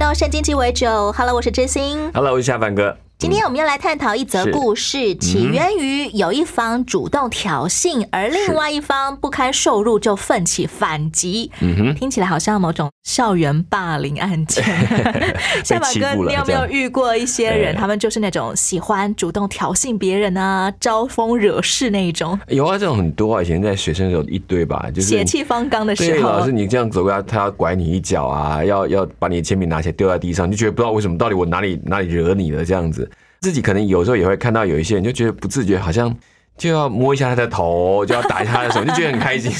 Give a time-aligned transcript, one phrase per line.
[0.00, 2.10] 到圣经鸡尾酒，Hello，我是真心。
[2.14, 2.96] Hello，我是夏凡哥。
[3.20, 11.50] 今天我们要来探讨一则故事，起源于有一方主动挑衅，而另外一方不堪受辱就奋起反击。
[11.60, 14.64] 嗯哼，听起来好像某种校园霸凌案件。
[15.62, 23.42] 夏马哥，你有没有遇过一些人，他们就是那种喜欢主动挑衅别人啊、招风惹事那一种，有啊，这种很多啊。
[23.42, 33.08] 以前在学生的时候一堆吧，就是血气方刚的，时候老师，你这样走过来，他要拐你一脚啊，要要把你的铅笔拿起来丢在地上，你就觉得不知道为什么，到底我哪里哪里惹你了这样子。
[33.40, 36.14] 自己可能有时候也会看到有一些人，就觉得不自觉，好像
[36.58, 39.50] 就要摸一下他的头，就要打一下他的手，就觉得很开心。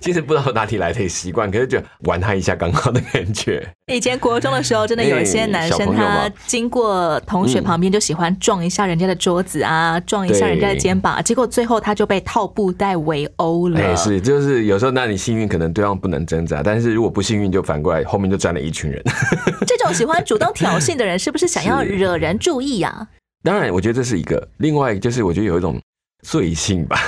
[0.00, 3.68] 其实不知道哪里来的习惯，可是就玩他一下刚好的感觉。
[3.92, 13.80] 以前国中的时候，真的有一些男生，他嘛经过同学旁边就喜欢撞一下人家的桌子啊，撞一下人家的肩膀，结果最后他就被套布袋围殴了。
[13.80, 19.02] 哎、是，就是有时候那你幸运，可能对方不能挣扎，但是如果不幸运，就反过来后面就站了一群人。
[19.66, 23.08] 这种喜欢主动挑衅的人，是不是想要惹人注意呀、
[23.46, 24.48] 当然，我觉得这是一个。
[24.56, 25.80] 另外，就是我觉得有一种
[26.26, 26.98] 罪性吧，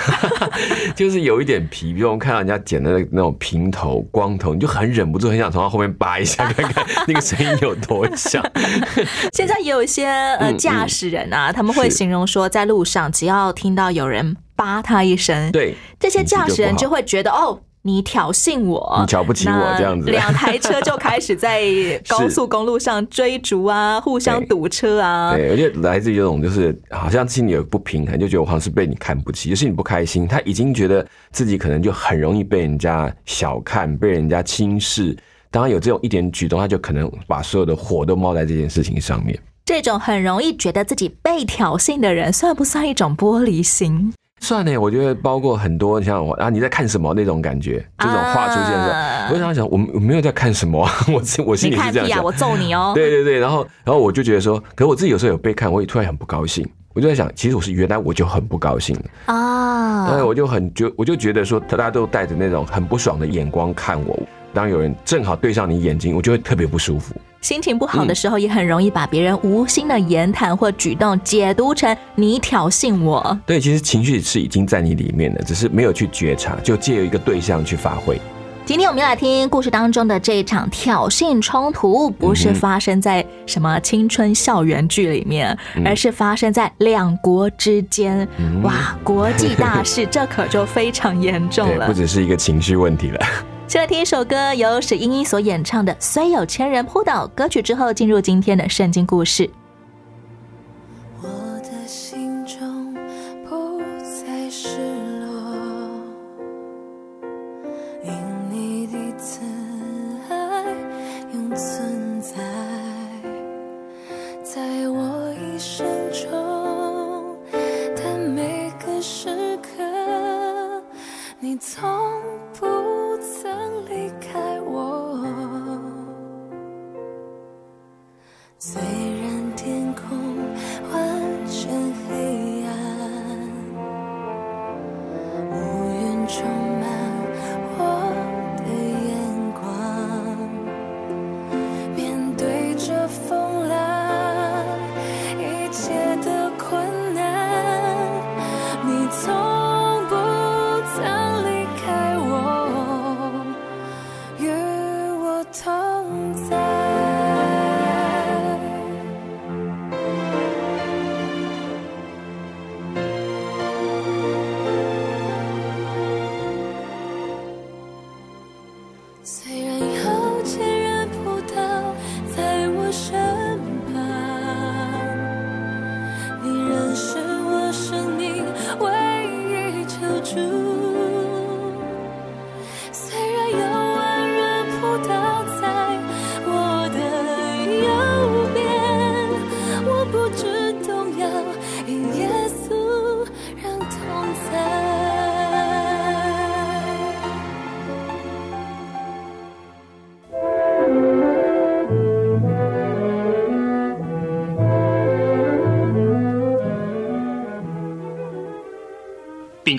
[0.95, 1.93] 就是有一点皮。
[1.93, 8.41] 比如我们看到人家剪的那种平头、光头，你就很忍不住很想从他后面扒一下，看看那个声音有多响。
[9.35, 17.61] 现在也有一些呃驾驶人啊，他们会形容说，在路上只要听到有人扒他一声，对，这些驾驶人就会觉得哦。
[17.83, 21.63] 你挑衅我，你瞧不起我那这样子两台车就开始在
[22.09, 25.35] 高速公路上追逐啊，互相堵车啊。
[25.35, 30.27] 对，我觉得来自于这种，就是好像心里有不平衡，就觉得我好像是被你看不起，就是你不开心。
[30.27, 35.17] 他已经觉得自己可能就很容易被人家小看，被人家轻视。
[35.51, 39.39] 当他有这种一点举动，他就可能把所有的火都冒在这件事情上面。
[39.65, 44.13] 这种很容易觉得自己被挑衅的人，算不算一种玻璃心？
[44.41, 52.33] 算呢，我觉得包括很多像我啊，你在看什么那种感觉，这种话出现的时候，啊我就想想，我我没有在看什么 啊，我我心你里是这样想我。
[52.33, 52.93] 揍你哦！
[52.95, 56.67] 对对对，然后然后我就觉得说，可是我自己有时候有被看，我也突然很不高兴。
[56.95, 64.19] 我就在想，其实我是原来我就很不高兴了，啊，对，我就很就我就觉得说，大家都带着那种很不爽的眼光看我。
[64.59, 67.15] 当有人正好对上你眼睛，我就会特别不舒服。
[67.43, 73.39] 心情不好的时候，也很容易把别人无心的言谈或举动解读成你挑衅我。
[73.47, 78.21] 对，其实情绪是已经在你里面了，只是没有去觉察，就借由一个对象去发挥。
[78.67, 88.27] 今天我们要来听故事当中的这一场挑衅冲突，不是发生在什么青春校园剧里面，而是发生在两国之间。
[88.65, 91.95] 哇，国际大事， 这可就非常严重，了不。
[91.95, 93.27] 只是一个情绪问题了。
[93.69, 99.49] 现在听一首歌，由史英英所演唱的《虽有千人扑倒》歌曲之后，进入今天的圣经故事。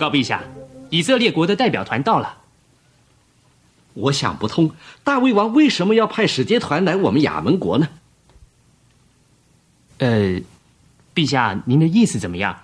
[0.10, 0.44] 告陛下，
[0.90, 2.38] 以色列国的代表团到了。
[3.94, 4.72] 我想不通，
[5.04, 7.88] 大卫王为什么要派使节团来我们亚门国呢？
[10.00, 10.42] 呃，
[11.14, 12.60] 陛下，您的意思怎么样？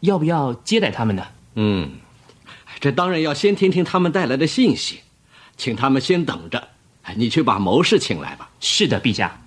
[0.00, 1.26] 要不要接待他们呢？
[1.54, 1.92] 嗯，
[2.80, 5.00] 这当然要先听听他们带来的信息，
[5.56, 6.68] 请他们先等着。
[7.16, 8.50] 你去把谋士请来吧。
[8.60, 9.41] 是的，陛下。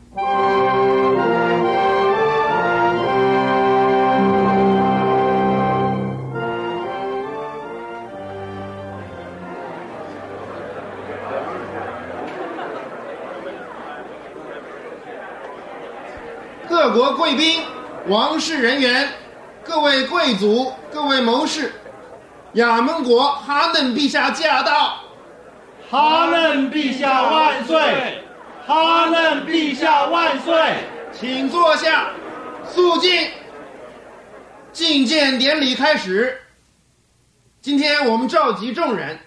[16.95, 17.61] 国贵宾、
[18.07, 19.09] 王室人员、
[19.65, 21.73] 各位贵族、各位谋士，
[22.53, 25.01] 亚门国哈嫩陛下驾到！
[25.91, 28.23] 哈嫩陛下万岁！
[28.65, 30.55] 哈嫩陛下万岁！
[31.11, 32.11] 请坐下，
[32.73, 33.29] 肃静。
[34.73, 36.43] 觐见典礼开始。
[37.61, 39.19] 今天我们召集众人，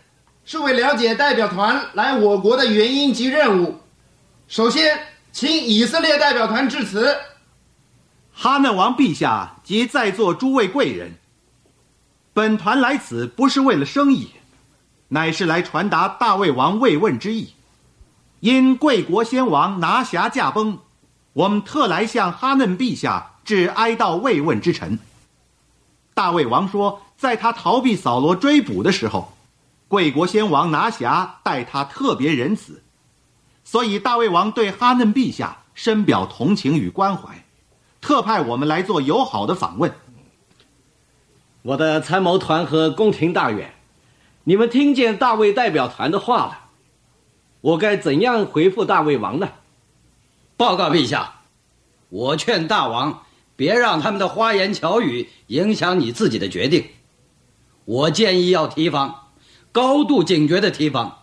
[0.46, 3.78] 是为了解代表团来我国的原因及任务。
[4.46, 4.98] 首先，
[5.32, 7.14] 请以色列代表团致辞。
[8.40, 11.14] 哈嫩王陛下及在座诸位贵人，
[12.32, 14.28] 本团来此不是为了生意，
[15.08, 17.54] 乃是来传达大魏王慰问之意。
[18.38, 20.78] 因贵国先王拿辖驾崩，
[21.32, 25.00] 我们特来向哈嫩陛下致哀悼慰问之臣。
[26.14, 29.36] 大魏王说，在他逃避扫罗追捕的时候，
[29.88, 32.84] 贵国先王拿辖待他特别仁慈，
[33.64, 37.44] 所以大魏王对哈嫩陛下深表同情与关怀。
[38.00, 39.92] 特派我们来做友好的访问。
[41.62, 43.74] 我的参谋团和宫廷大员，
[44.44, 46.66] 你们听见大卫代表团的话了，
[47.60, 49.48] 我该怎样回复大卫王呢？
[50.56, 51.40] 报告陛下，
[52.08, 53.24] 我劝大王
[53.56, 56.86] 别让他们的花言巧语影响你自己的决定。
[57.84, 59.28] 我建议要提防，
[59.72, 61.18] 高度警觉的提防。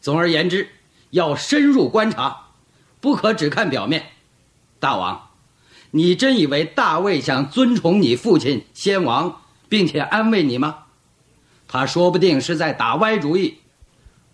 [0.00, 0.68] 总而言之，
[1.10, 2.48] 要深入观察，
[3.00, 4.06] 不可只看表面。
[4.80, 5.27] 大王。
[5.90, 10.76] 你真以为大卫想尊崇你父亲先王，并且安慰你吗？
[11.66, 13.54] 他说不定是在打歪主意，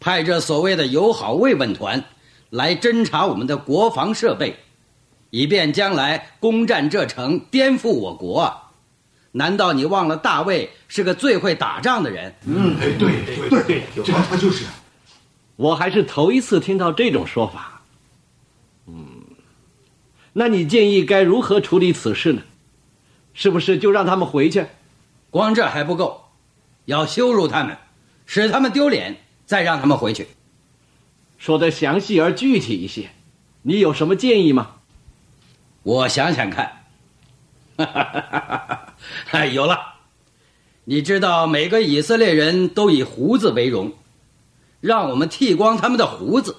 [0.01, 2.05] 派这所谓的友好慰问团
[2.51, 4.57] 来侦察我们的国防设备，
[5.31, 8.53] 以便将来攻占这城，颠覆我国。
[9.33, 12.33] 难道你忘了大卫是个最会打仗的人？
[12.47, 14.65] 嗯，对对对对，这他就是。
[15.57, 17.74] 我还是头一次听到这种说法。
[20.35, 20.37] 嗯。
[20.37, 22.43] 那你建议该如何处理此事呢？
[23.33, 24.67] 是不是就让他们回去？
[25.31, 26.25] 光这还不够，
[26.85, 27.77] 要羞辱他们，
[28.27, 29.17] 使他们丢脸，
[29.47, 30.29] 再让他们回去。
[31.39, 33.11] 说的详细而具体一些，
[33.63, 34.77] 你有什么建议吗？
[35.83, 36.85] 我想想看。
[39.33, 39.95] 哎，有了！
[40.85, 43.93] 你知道每个以色列人都以胡子为荣，
[44.81, 46.55] 让我们剃光他们的胡子。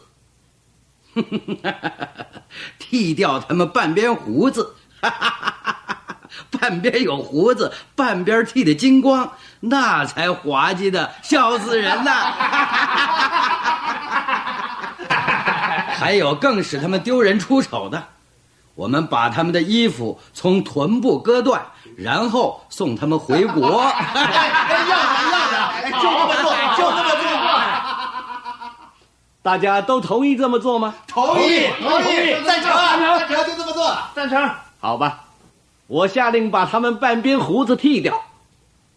[2.79, 4.75] 剃掉他们半边胡子，
[6.51, 9.31] 半边有胡子，半边剃的精光，
[9.61, 12.11] 那才滑稽的笑死人呐！
[15.97, 18.03] 还有更使他们丢人出丑的，
[18.75, 21.61] 我们把他们的衣服从臀部割断，
[21.97, 23.61] 然后送他们回国。
[23.63, 24.21] 要的
[24.89, 24.97] 要
[25.51, 25.55] 的，
[25.91, 27.25] 就这么做，就这么做。
[29.45, 30.95] 大家都同意这么做吗？
[31.07, 34.49] 同意，同意，赞成，赞成，就这么做，赞成。
[34.79, 35.25] 好吧，
[35.85, 38.23] 我下令把他们半边胡子剃掉，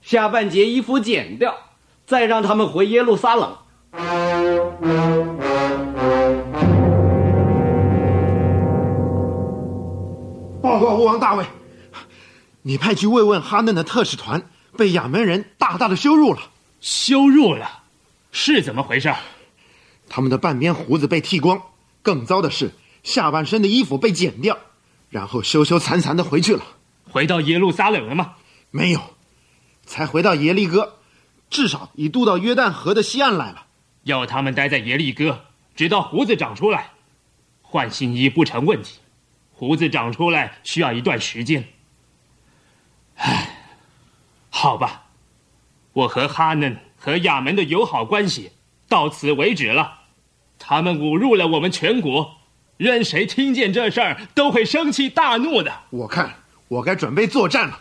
[0.00, 1.54] 下半截衣服剪掉，
[2.06, 3.58] 再让他们回耶路撒冷。
[10.62, 11.44] 报告国王大卫，
[12.62, 14.42] 你派去慰问哈嫩的特使团
[14.78, 16.40] 被亚门人大大的羞辱了。
[16.80, 17.68] 羞辱了，
[18.32, 19.12] 是怎么回事？
[20.08, 21.60] 他们的半边胡子被剃光，
[22.02, 22.72] 更糟的是，
[23.02, 24.58] 下半身的衣服被剪掉，
[25.10, 26.62] 然后羞羞惭惭的回去了。
[27.10, 28.34] 回到耶路撒冷了吗？
[28.70, 29.00] 没有，
[29.84, 30.98] 才回到耶利哥，
[31.48, 33.66] 至少已渡到约旦河的西岸来了。
[34.04, 36.90] 要他们待在耶利哥，直到胡子长出来。
[37.62, 38.98] 换新衣不成问题，
[39.52, 41.68] 胡子长出来需要一段时间。
[43.16, 43.74] 唉，
[44.48, 45.04] 好吧，
[45.92, 48.52] 我和哈嫩和亚门的友好关系
[48.88, 49.97] 到此为止了。
[50.58, 52.36] 他们侮辱了我们全国，
[52.76, 55.72] 任谁听见这事儿都会生气大怒的。
[55.90, 56.34] 我看
[56.68, 57.80] 我该准备作战了。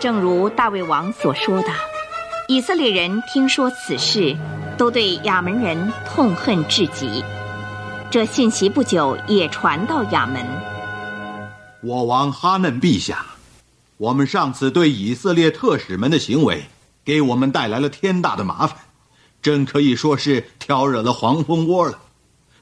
[0.00, 1.68] 正如大卫王所说的，
[2.46, 4.36] 以色列人听说此事，
[4.76, 7.24] 都对亚门人痛恨至极。
[8.10, 10.44] 这信息不久也传到亚门。
[11.80, 13.24] 我王哈嫩陛下，
[13.96, 16.64] 我们上次对以色列特使们的行为，
[17.04, 18.76] 给我们带来了天大的麻烦，
[19.40, 22.00] 真可以说是挑惹了黄蜂窝了。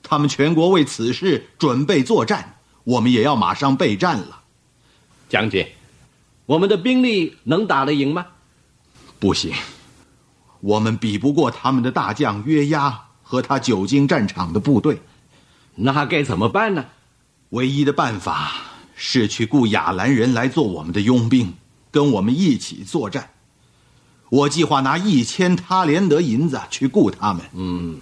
[0.02, 4.42] 他们全国为此事准备作战，我们也要马上备战了。
[5.28, 5.66] 将军，
[6.44, 8.26] 我们的兵力能打得赢吗？
[9.18, 9.54] 不行，
[10.60, 15.00] 我们比不过他们的大将约押和他久经战场的部队。
[15.76, 16.84] 那该怎么办呢？
[17.50, 18.52] 唯一的办法
[18.94, 21.54] 是去雇亚兰人来做我们的佣兵，
[21.90, 23.30] 跟我们一起作战。
[24.30, 27.42] 我计划拿一千他连德银子去雇他们。
[27.54, 28.00] 嗯，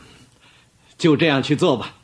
[0.96, 1.94] 就这样去做吧。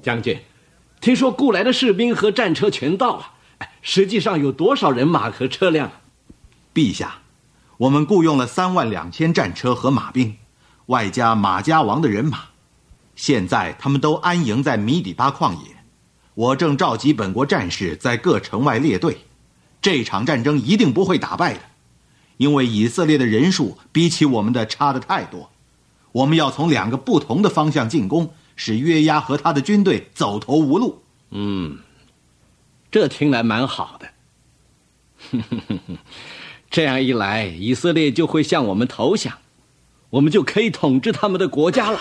[0.00, 0.38] 将军，
[1.02, 5.92] 听说雇来的士兵和战车全到了，哎，实际上有多少人马和车辆？
[6.74, 7.18] 陛下，
[7.76, 10.36] 我们雇佣了三万两千战车和马兵，
[10.86, 12.44] 外加马家王的人马。
[13.16, 15.76] 现在他们都安营在米底巴旷野，
[16.34, 19.18] 我正召集本国战士在各城外列队。
[19.80, 21.60] 这场战争一定不会打败的，
[22.36, 25.50] 因为以色列的人数比起我们的差的太多。
[26.12, 31.02] 我们要从两个不同的方向进攻，使约押和他的军队走投无路。
[31.30, 31.78] 嗯，
[32.90, 34.08] 这听来蛮好的。
[35.30, 35.98] 哼哼哼哼
[36.70, 39.32] 这样一来，以色列就会向我们投降，
[40.10, 42.00] 我们就可以统治他们的国家了。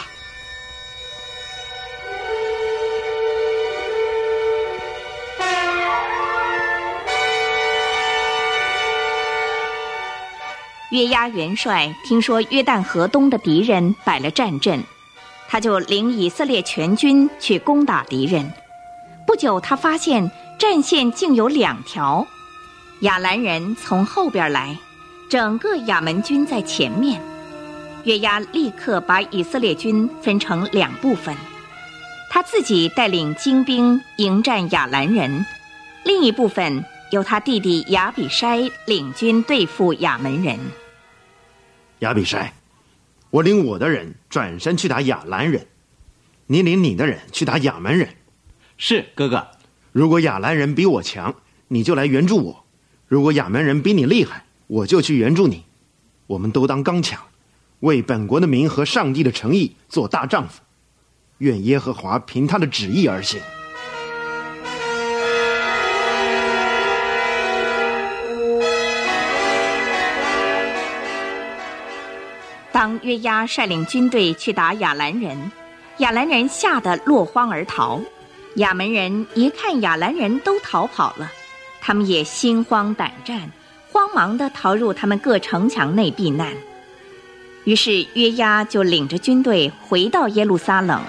[10.91, 14.81] 约押元帅听说约旦河东的敌人摆了战阵，
[15.47, 18.51] 他就领以色列全军去攻打敌人。
[19.25, 22.25] 不久，他发现战线竟有两条，
[23.01, 24.75] 亚兰人从后边来，
[25.29, 27.21] 整个亚门军在前面。
[28.05, 31.35] 约押立刻把以色列军分成两部分，
[32.29, 35.45] 他自己带领精兵迎战亚兰人，
[36.03, 36.83] 另一部分。
[37.09, 40.59] 由他弟弟亚比筛领军对付亚门人。
[41.99, 42.49] 亚比筛，
[43.29, 45.67] 我领我的人转身去打亚兰人，
[46.47, 48.09] 你领你的人去打亚门人。
[48.75, 49.47] 是哥哥。
[49.93, 51.33] 如果亚兰人比我强，
[51.69, 52.65] 你就来援助我；
[53.07, 55.63] 如果亚门人比你厉害，我就去援助你。
[56.27, 57.21] 我们都当刚强，
[57.79, 60.61] 为本国的民和上帝的诚意做大丈夫。
[61.37, 63.39] 愿耶和华凭他的旨意而行。
[72.73, 75.51] 当约押率领军队去打亚兰人，
[75.99, 78.01] 亚兰人吓得落荒而逃。
[78.55, 81.31] 亚门人一看亚兰人都逃跑了，
[81.88, 83.50] 他们也心慌胆战，
[83.89, 86.53] 慌忙地逃入他们各城墙内避难。
[87.63, 91.01] 于是约押就领着军队回到耶路撒冷，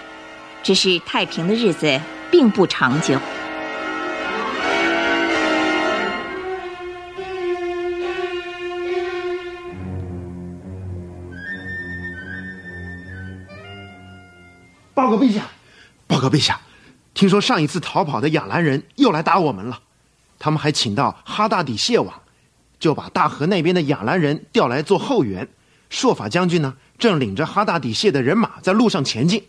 [0.62, 3.18] 只是太平的日子并不长久。
[14.94, 15.42] 报告陛下，
[16.06, 16.60] 报告陛下，
[17.14, 19.80] 听说上一次逃跑的亚兰人又来打我们了，
[20.38, 22.14] 他们还请到哈大底谢王，
[22.78, 25.48] 就把大河那边的亚兰人调来做后援。
[25.90, 29.42] 朔法将军呢，正领着哈大底谢的人马在路上前进。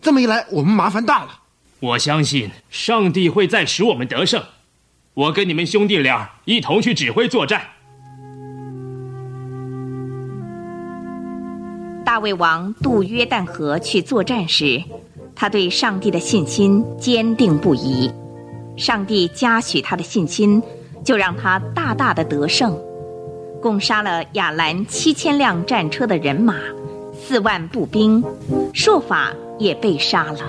[0.00, 1.40] 这么一来，我们麻烦大了。
[1.80, 4.42] 我相信上帝会再使我们得胜。
[5.14, 7.62] 我跟你们兄弟俩一同去指挥作战。
[12.04, 14.82] 大卫王渡约旦河去作战时，
[15.34, 18.10] 他对上帝的信心坚定不移。
[18.80, 20.62] 上帝嘉许他的信心，
[21.04, 22.74] 就让他大大的得胜，
[23.60, 26.54] 共杀了亚兰七千辆战车的人马，
[27.12, 28.24] 四万步兵，
[28.72, 30.40] 朔法也被杀了。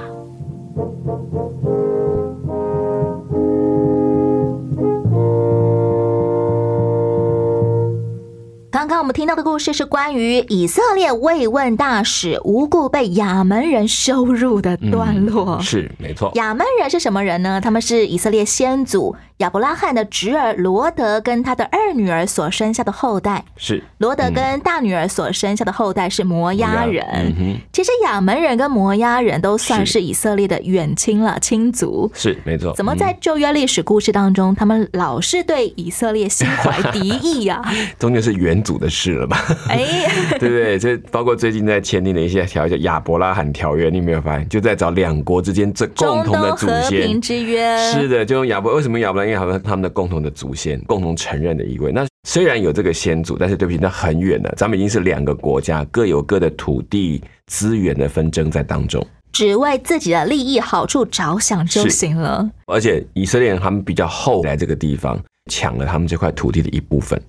[9.02, 15.58] 我们听到的故事是关于以色列慰问大使无故被亚门人羞辱的段落。
[15.60, 16.32] 嗯是没错。
[16.36, 17.60] 亚门人是什么人呢？
[17.60, 23.44] 他们是以色列先祖亚伯拉罕的侄儿罗德跟他的二女儿所生下的后代。
[23.58, 27.04] 是罗德跟大女儿所生下的后代是摩押人。
[27.40, 32.12] 嗯，其实亚门人跟摩押人都算是以色列的远亲了，亲族。
[32.14, 32.72] 是没错。
[32.76, 37.64] 怎么在旧约历史故事当中，他们老是对以色列心怀敌意呀、
[37.98, 39.44] 终究是远祖的事了吧？
[39.70, 39.80] 哎，
[40.38, 40.78] 对不对？
[40.78, 44.50] 这包括最近在签订的一些条约，亚伯拉罕条约，你有没有发现？
[44.50, 47.22] 就在找两国之间这共同的祖和先平。
[47.22, 51.92] 之约是的，就用亚伯，为什么亚伯拉罕他们他们的共同的祖先，共同承认的一位？
[51.94, 54.54] 那虽然有这个先祖，但是对不起，那很远了。
[54.58, 59.04] 咱们已经是两个国家，各有各的土地资源的纷争在当中。
[59.32, 62.48] 只为自己的利益好处着想就行了。
[62.66, 65.18] 而且以色列人他们比较后来这个地方
[65.50, 67.20] 抢了他们这块土地的一部分。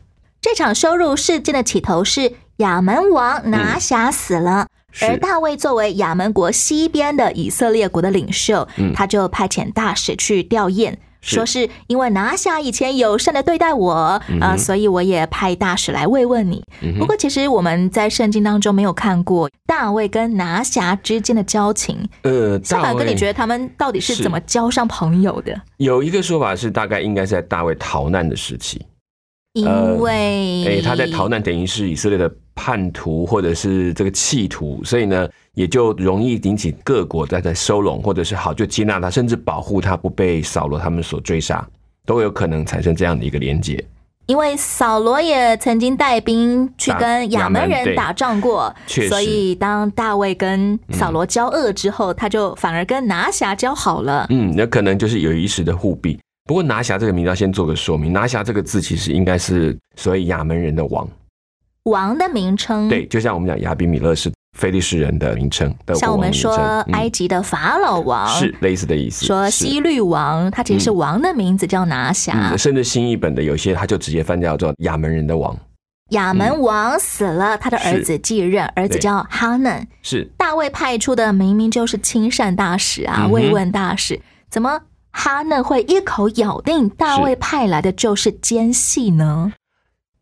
[0.42, 10.94] 这场羞辱事件的起头是亚门王拿辖死了，是而大卫作为亚门国西边的以色列国的领袖，嗯他就派遣大使去吊唁。
[11.24, 16.60] 是说是因为拿辖以前友善的对待我啊、所以我也派大使来慰问你。
[16.80, 21.96] 嗯不过，其实我们在圣经当中没有看过大卫跟拿辖之间的交情。
[22.22, 25.56] 呃，大夏凡哥，你卫觉得他们到底是是怎么交上朋友的？
[25.76, 28.84] 有一个说法是，大概应该是在大卫逃难的时期。
[29.54, 41.66] 因为哎、他在逃难，等于是以色列的叛徒或者是这个弃徒，所以呢，也就容易引起各国在在收拢，或者是好就接纳他，甚至保护他不被扫罗他们所追杀，
[42.06, 43.84] 都有可能产生这样的一个连结。
[44.24, 54.26] 因为扫罗也曾经带兵去跟亚门人打仗过，所以当大卫跟扫罗交恶之后，他就反而跟拿辖交好了。
[54.30, 56.18] 嗯，那可能就是有一时的互庇。
[56.44, 61.08] 不过拿辖这个名字要先做个说明，拿辖这个字其实应该是所谓亚门人的王，
[61.84, 66.92] 王的名称，对，就像我们讲亚比米勒是非利士人的名称的像我们说嗯。
[66.92, 69.24] 埃及的法老王，是类似的意思。
[69.24, 72.50] 说西律王，他其实是王的名字叫拿辖。
[72.50, 72.58] 嗯，。
[72.58, 75.56] 甚至新译本的有些他就直接翻叫做亚门人的王，
[76.10, 79.86] 亚门王死了，他的儿子继任，儿子叫哈嫩。
[80.02, 80.28] 是。
[80.36, 84.20] 大卫派出的明明就是亲善大使啊，嗯慰问大使，
[84.50, 84.78] 怎么
[85.12, 89.52] 哈嫩会一口咬定大卫派来的就是奸细呢？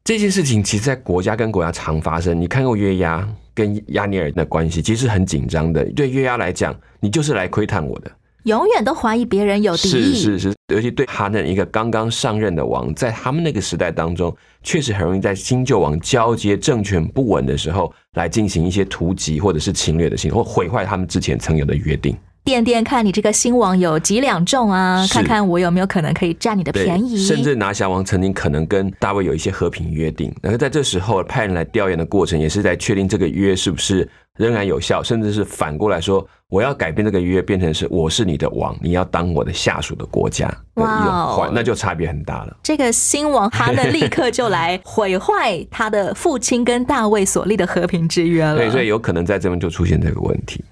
[0.03, 2.39] 这件事情，其实在国家跟国家常发生。
[2.39, 5.85] 你看过约押跟亚尼尔的关系，其实很紧张的。
[5.93, 8.11] 对约押来讲，你就是来窥探我的，
[8.45, 22.17] 永远都怀疑别人有敌是意，是是，尤其对哈嫩一个刚刚上任的王，在他们那个时代当中，确实很容易在新旧王交接、政权不稳的时候，来进行一些突击或者是侵略的行为，或毁坏他们之前曾有的约定。
[22.45, 27.17] 掂掂看你这个新王有几两重啊，看看我有没有可能可以占你的便宜。
[27.25, 42.57] 甚至拿辖王曾经可能跟大卫有一些和平约定，然后在这时候派人来调研的过程，也是在确定这个约是不是仍然有效，甚至是反过来说，我要改变这个约，变成是我是你的王，你要当我的下属的国家的一哇种哦换，那就差别很大了。
[42.63, 48.57] 这个新王哈的立刻就来毁坏他的父亲跟大卫所立的和平之约了。
[48.59, 50.65] 对，所以有可能在这边就出现这个问题。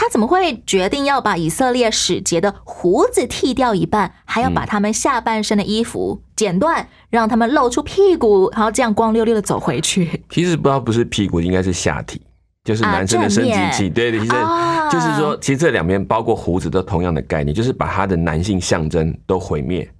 [0.00, 10.22] 他怎么会决定要把以色列使节的胡子剃掉一半，还要把他们下半身的衣服剪断，让他们露出屁股，然后这样光溜溜的走回去？
[10.30, 12.22] 其实不知道不是屁股，应该是下体，
[12.62, 13.90] 就是啊男生的生殖器。
[13.90, 19.90] 对对，其实啊就是说，其实这两边包括胡子都同样的概念，就是把他的男性象征都毁灭，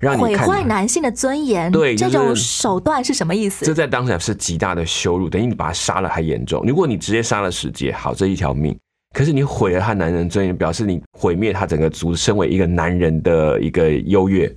[0.00, 3.64] 让你毁坏男性的尊严，对就是这种手段是什么意思？
[3.64, 6.62] 这在当时是极大的羞辱，等于你把他杀了还严重。
[6.66, 8.78] 如果你直接杀了使节，好这一条命，
[9.12, 14.50] 可是你毁了他男人尊严，表示你毁灭他整个族身为一个男人的一个优越，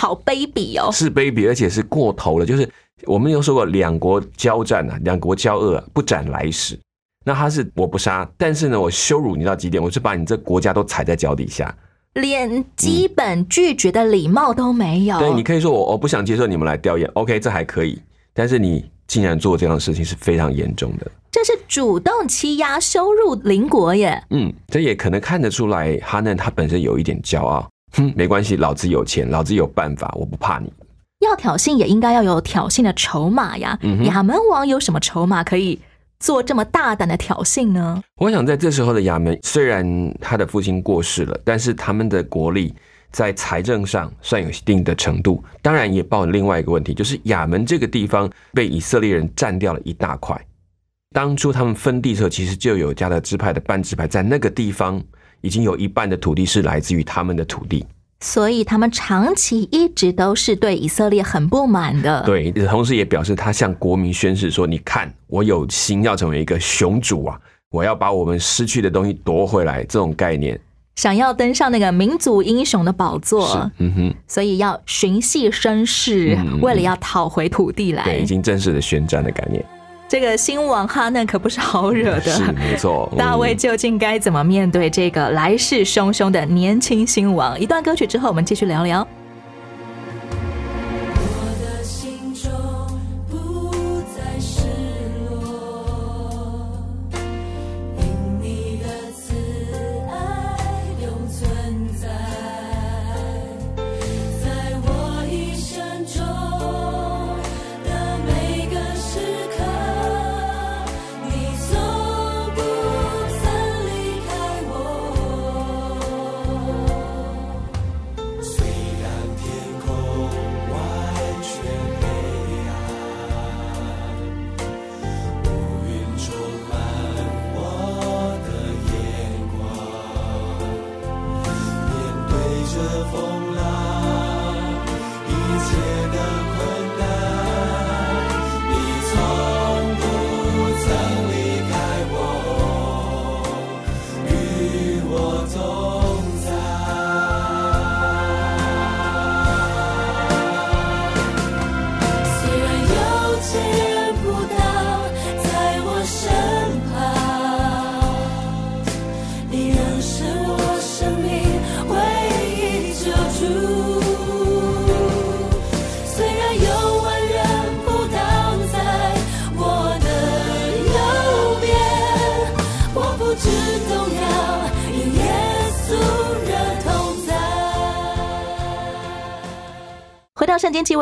[0.00, 0.90] 好卑鄙哦！
[0.90, 2.46] 是卑鄙，而且是过头了。
[2.46, 2.68] 就是
[3.04, 6.78] 我们有说过，两国交战啊，两国交恶、啊，不斩来使。
[7.26, 11.74] 那他是我不杀，但是呢，我羞辱你到极点，我是把你这国家都踩在脚底下。
[12.14, 15.18] 连基本拒绝的礼貌都没有。
[15.18, 18.00] 对你可以说我我不想接受你们来调研，OK，这还可以。
[18.32, 21.10] 但是你竟然做这样的事情是非常严重的。
[21.30, 24.22] 这是主动欺压、羞辱邻国耶！
[24.30, 27.68] 嗯，这也可能看得出来，哈嫩他本身有一点骄傲。
[27.96, 30.72] 哼，没关系，老子有钱，老子有办法，我不怕你。
[31.20, 33.78] 要挑衅也应该要有挑衅的筹码呀。
[33.82, 35.80] 嗯哼亚门王有什么筹码可以
[36.20, 38.02] 做这么大胆的挑衅呢？
[38.20, 42.74] 我想在这时候的亚门，虽然他的父亲过世了，但是他们的国力
[43.14, 45.42] 在财政上算有一定的程度。
[45.62, 50.38] 当然，也抱着另外一个问题，就是亚门这个地方被以色列人占掉了一大块。
[51.14, 55.00] 当初他们分地的时候，其实就有加勒支派的半支派在那个地方，
[55.42, 57.86] 已经有一半的土地是来自于他们的土地。
[58.20, 67.38] 所以他们长期一直都是对以色列很不满的。，对，同时也表示他向国民宣誓说：“你看，我有心要成为一个雄主啊，
[67.70, 70.58] 我要把我们失去的东西夺回来。”这种概念
[70.96, 78.24] 想要登上那个民族英雄的宝座，，嗯哼，所以要寻衅生事，嗯为了要讨回土地来对，已。
[78.24, 79.64] 经正式的宣战的概念，
[80.08, 82.30] 这个新王哈嫩可不是好惹的。
[82.30, 83.12] 是没错。
[83.18, 87.58] 大卫嗯究竟该怎么面对这个来势汹汹的年轻新王？
[87.58, 89.06] 一段歌曲之后，我们继续聊聊。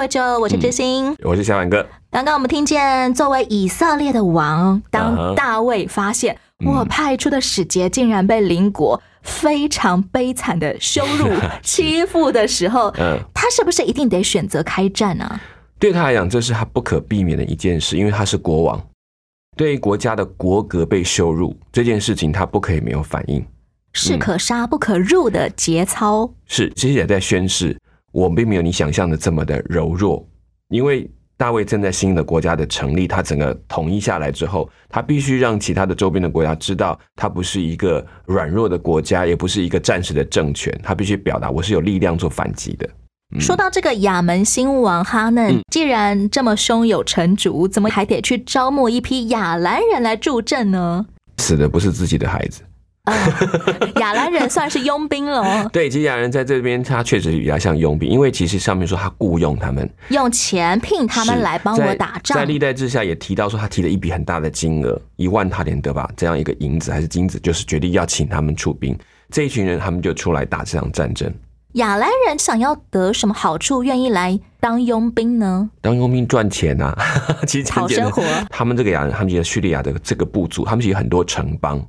[0.02, 1.16] 到圣经鸡尾酒，我是知心。
[1.22, 11.28] 我是小婉哥，刚刚我们听见，作为以色列的王，啊当大卫发现我派出的使节竟然被邻国非常悲惨的羞辱、
[11.62, 15.40] 欺负的时候，嗯，他是不是一定得选择开战啊？
[15.78, 18.80] 对他来讲，这是他不可避免的一件事，因为他是国王，
[19.56, 23.44] 对于国家的国格被羞辱这件事情，他不可以没有反应。
[23.94, 27.76] 士可杀不可入的节操，是，其实也在宣示，
[28.12, 30.26] 我并没有你想象的这么的柔弱，
[30.68, 42.88] 因为大卫正在新的国家的成立，他整个统一下来之后，他必须让其他的周边的国家知道，他不是一个软弱的国家，也不是一个战时的政权，他必须表达我是有力量做反击的。
[43.40, 51.06] 说到这个亚门新王哈嫩，嗯既然这么胸有成竹，怎么还得去招募一批亚兰人来助阵呢？
[51.38, 52.62] 死的不是自己的孩子，
[53.96, 62.44] 亚兰人算是佣兵了哦， 对，基亚人在这边他确实比较像佣兵，因为其实上面说他雇佣他们，用钱聘他们是来帮我打仗在。
[62.44, 68.96] 历代之下也提到说，他提了一笔很大的金额，一万塔连德吧，这样一个银子还是金子，就是决定要请他们出兵。
[69.30, 71.32] 这一群人他们就出来打这场战争。
[71.72, 75.68] 亚兰人想要得什么好处，愿意来当佣兵呢？
[75.80, 76.96] 当佣兵赚钱啊，
[77.48, 81.82] 其实好生活他们这个亚人，他们觉得叙利亚的这个部族，他们其实很多城邦，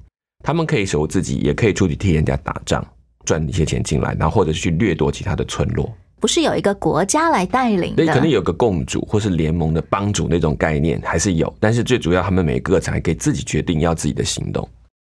[0.44, 2.86] 他们可以守自己，也可以出去替人家打仗，
[3.26, 5.92] 赚一些钱进来，然后或者是去掠夺其他的村落。
[6.20, 8.14] 不是有一个国家来带领对，的？
[8.14, 14.68] 可能有个共主或是联盟的帮主那种概念还是有，但是最主要，他们每个才可以自己决定要自己的行动。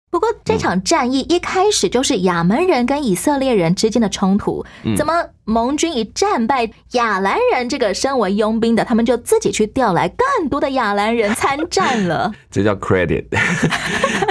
[0.09, 5.13] 不过这场战役一开始就是亚门人跟以色列人之间的冲突，嗯怎么
[5.43, 12.33] 盟军一战败，亚兰人这个身为佣兵的，他们就自己去调来更多的亚兰人参战了？
[12.49, 13.25] 这叫 credit。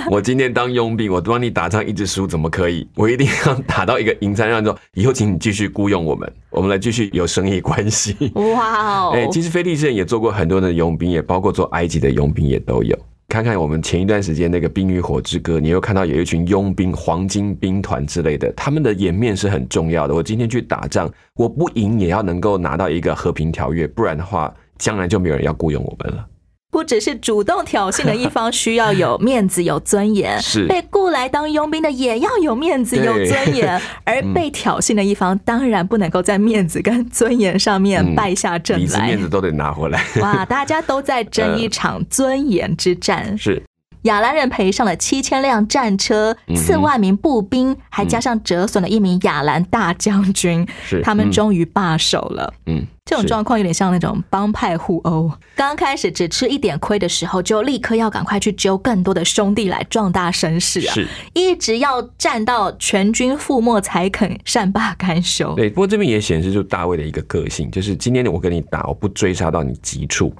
[0.11, 2.87] 我今天当佣兵，我帮你打仗一直输，怎么可以？
[2.95, 8.15] 我一定要打到一个赢战，让你说以后请你继续雇佣我们，我们来继续有生意关系。
[8.35, 9.13] 哇哦！
[9.15, 12.97] 哎、其实菲利士人也做过很多的佣兵，也包括做埃及的佣兵也都有。
[13.29, 20.15] 看看我们前一段时间那个《冰与火之歌》，你又看到有一群佣兵、黄金兵团之类的，他们的颜面是很重要的。
[20.15, 26.25] 我今天去打仗，我不赢也要能够拿到一个和平条约，不然的话，将来就没有人要雇佣我们了。
[26.71, 30.67] 不只是主动挑衅的一方需要有面子、有尊严， 是。
[30.67, 38.15] 被雇来当佣兵的也要有面子、有尊严， 而被挑衅的一方当然不能够在面子跟尊严上面嗯。
[38.15, 39.07] 败下阵来。
[39.07, 40.05] 面子都得拿回来。
[40.21, 43.37] 哇，大家都在争一场尊严之战。
[43.39, 43.63] 是。
[44.03, 50.65] 亚兰人赔上了七千辆战车、四万名步兵，还加上折损了一名亚兰大将军。
[50.85, 51.01] 是。
[51.03, 51.33] 他们嗯。
[51.33, 52.53] 终于罢手了。
[52.67, 60.93] 嗯，这种是状况有点像那种帮派互殴，刚开始只吃一点亏的时候，就立刻要赶快去揪更多的兄弟来壮大声势啊！
[60.93, 61.07] 是。
[61.33, 65.55] 一直要战到全军覆没才肯善罢甘休。
[65.55, 70.35] 对，不过这边也显示出大卫的一个个性，就是今天我跟你打，我不追杀到你急处，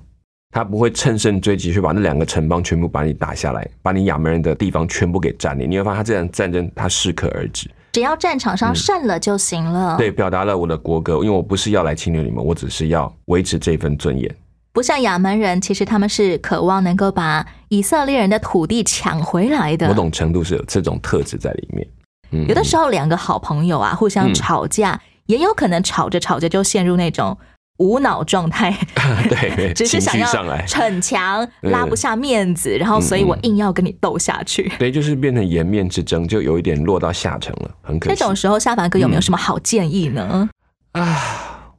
[0.51, 5.71] 他不会乘胜追击去把那两个城邦全部把你打下来，把你亚门人的地方全部给占领。
[5.71, 9.97] 你会发现他这场战争他适可而止，只要战场上胜了就行了。
[9.97, 14.31] 嗯对，表达了我的国格，因为我不是要来侵略你们，我只是要维持这份尊严。
[14.71, 19.89] 不像亚门人，其实他们是渴望能够把以色列人的土地抢回来的。
[19.89, 21.89] 某种程度是有这种特质在里面。
[22.33, 27.35] 嗯有的时候两个好朋友啊，互相吵架，也有可能吵着吵着就陷入那种
[27.79, 28.75] 无脑状态，
[29.29, 34.71] 对， 只是情想要逞强，嗯拉不下面子，然后所以我硬要跟你斗下去。
[34.79, 38.17] 对，就是变成颜面之争，就有一点落到下层了，很可惜。
[38.17, 40.49] 这种时候，夏凡哥有没有什么好建议呢？
[40.93, 41.75] 啊，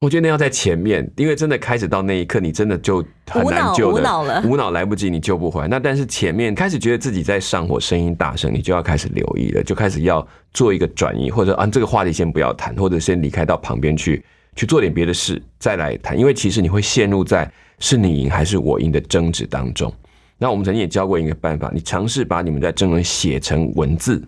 [0.00, 5.68] 我觉得要在前面，因为真的开始到那一刻，你真的就很难救的，无脑了无脑来不及，你救不回来。
[5.68, 14.22] 那但是前面开始觉得自己在上火，声音大声，你就要开始留意了，就开始要做一个转移，或者啊这个话题先不要谈，或者先离开到旁边去
[14.58, 16.18] 去做点别的事，再来谈。
[16.18, 19.92] 因为其实你会陷入在是你赢还是我赢的争执当中。
[20.36, 24.20] 那我们曾经也教过一个办法，你尝试把你们在争论写成文字，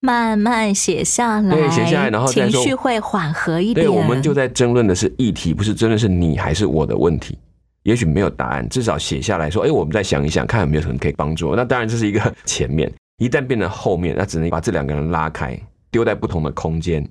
[0.00, 3.86] 慢慢写下来，对写下来然后情绪会缓和一点。
[3.86, 7.36] 对，我们就在争论的是议题，不是争论是你还是我的问题。
[7.82, 11.56] 也许没有答案，至少写下来说，哎，我们再想一想，看有没有什么可以帮助我。
[11.56, 15.58] 那当然这是一个 前面，一旦变成后面，那只能把这两个人拉开，
[15.90, 17.08] 丢在不同的空间，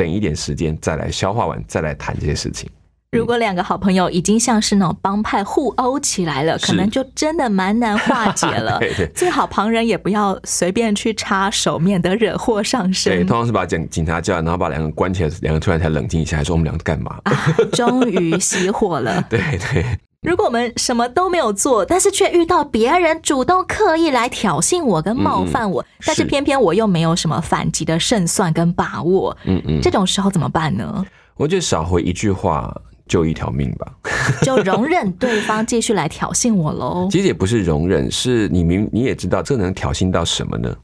[0.00, 2.66] 等一点时间再来消化完，再来谈这些事情。
[3.12, 8.78] 如果两个好朋友已经像是那种帮派互殴起来了，可能就真的蛮难化解了。
[8.80, 13.36] 对对最好旁人也不要随便去插手，免得惹祸上身对，身通。
[13.36, 17.20] 常是把警警察叫来，然后把两个人关起来，两个人突然才冷静一下，还说我们两个干嘛？
[17.24, 17.34] 啊，
[17.74, 19.22] 终于熄火了。
[19.28, 19.38] 对
[19.70, 19.84] 对，
[20.22, 31.02] 如果我们什么都没有做，但是却遇到别人主动刻意来挑衅我跟冒犯我，但是是偏偏我又没有什么反击的胜算跟把握，嗯嗯，这种时候怎么办呢？
[31.36, 32.70] 我觉得少回一句话
[33.08, 33.90] 救一条命吧。
[34.44, 37.08] 就容忍对方继续来挑衅我喽。
[37.10, 40.76] 其实也不是容忍，是你明你也知道这能挑衅到什么呢？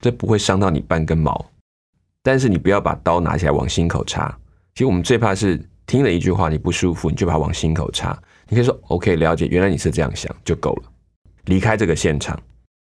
[0.00, 1.44] 这不会伤到你半根毛，
[2.22, 4.34] 但是你不要把刀拿起来往心口插。
[4.74, 8.18] 其实我们最怕是听了一句话你不舒服，你就把它往心口插。
[8.48, 10.90] 你可以说 OK，了解，原来你是这样想就够了，
[11.44, 12.40] 离开这个现场，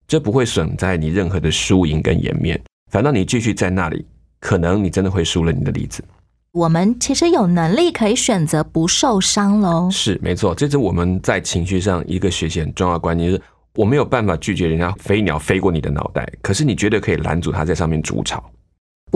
[0.07, 2.61] 这不会损在你任何的输赢跟颜面，
[2.93, 4.05] 反倒你继续在那里，
[4.39, 6.05] 可能你真的会输了你的例子。
[6.53, 9.91] 我们其实有能力可以选择不受伤喽。
[9.91, 13.43] 是没错，这是我们在情绪上一个学习很重要的观念，就是
[13.75, 18.43] 我没有办法拒绝人家飞鸟飞过你的脑袋，可是你绝对可以拦阻它在上面筑巢。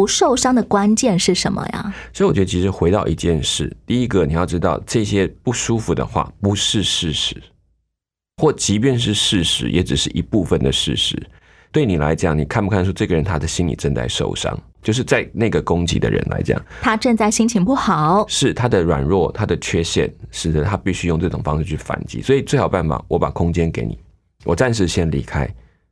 [0.00, 1.94] 不受伤的关键是什么呀？
[2.10, 7.36] 所以我觉得，其实回到一件事，第一个你要知道，这些不舒服的话不是事实，
[8.38, 11.22] 或即便是事实，也只是一部分的事实。
[11.70, 14.58] 对你来讲，你看不看出这个人他的心里正在受伤？
[14.82, 22.22] 就是在那个攻击的人来讲，他正在心情不好，是他的软弱，他的缺陷，使得他必须用这种方式去反击。
[22.22, 23.98] 所以最好办法，我把空间给你，
[24.46, 25.46] 我暂时先离开，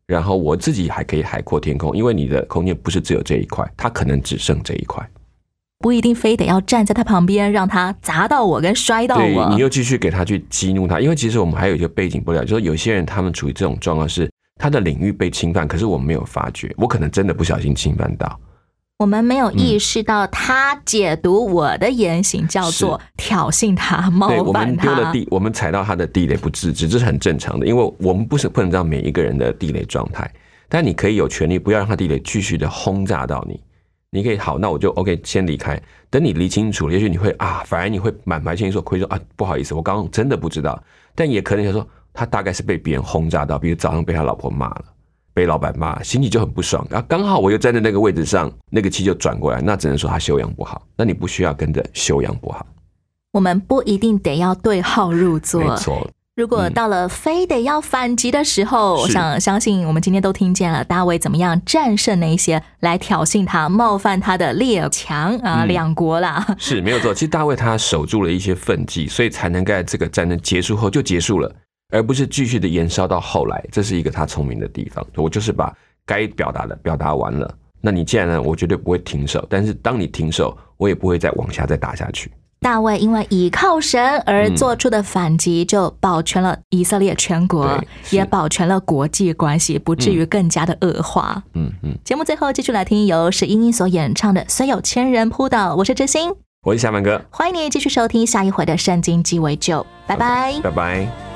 [0.09, 5.07] 然后我自己还可以海阔天空，因为你的空间不是只有这一块，他可能只剩这一块。
[5.81, 9.59] 不一定非得要站在他旁边，让他砸到我跟摔到对你。
[9.59, 18.40] 又继续给他去激怒他，因为其实我们还有一个背景不了，就是有些人他们处于这种状况是他的领域被侵犯，可是我没有发觉，我可能真的不小心侵犯到。
[18.99, 25.13] 我们没有意识到他解读我的言行叫做挑衅他、对，冒我们丢了。
[25.13, 30.29] 地，我们踩到他的地雷不自知，这是很正常的，因为我们不是不能知道每一个人的地雷状态，
[30.69, 33.63] 但你可以有权利不要让他地雷继续的轰炸到你。
[34.11, 35.81] 你可以好，那我就 OK 先离开。
[36.11, 40.83] 等你理清楚了，也许你会啊，反而你会满怀歉意说亏说啊，不好意思，我刚刚真的不知道。
[41.15, 44.85] 但也可能想说，他大概是被别人轰炸到，比如早上被他老婆骂了，
[45.38, 46.85] 被老板骂，心里就很不爽。
[46.90, 50.83] 然后刚好我又站在那个位置上，那个气就转过来，那只能说他修养不好。
[50.96, 52.66] 那你不需要跟着修养不好，
[53.31, 55.62] 我们不一定得要对号入座。
[55.62, 56.11] 没错。
[56.35, 66.44] 如果到了非得要反击的时候，我想相信我们今天都听见了大卫怎么样战胜那些来挑衅他、冒犯他的列强啊，嗯两国啦。
[66.59, 67.14] 是没有错。
[67.14, 71.53] 其实大卫他守住了一些奋迹，所以才能在这个战争结束后就结束了，
[71.90, 73.64] 而不是继续的延烧到后来。
[73.70, 75.07] 这是一个他聪明的地方。
[75.16, 75.74] 我就是把
[76.07, 77.53] 该表达的表达完了。
[77.81, 79.44] 那你既然呢，我绝对不会停手。
[79.48, 82.31] 但是当你停手，我也不会再往下再打下去。
[82.61, 91.40] 大卫因为倚靠神而做出的反击，就保全了以色列全国也保全了国际关系，不至于更加的恶化。
[91.55, 96.33] 嗯嗯，节目最后继续来听由史英英所演唱的《虽有千人扑倒》，我是真心，
[96.66, 100.59] 我是夏满哥，欢迎你继续收听下一回的《圣经鸡尾酒》，拜拜。
[100.61, 101.28] 拜拜。